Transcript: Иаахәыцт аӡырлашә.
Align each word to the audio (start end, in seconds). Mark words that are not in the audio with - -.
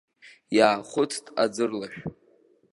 Иаахәыцт 0.57 1.25
аӡырлашә. 1.43 1.97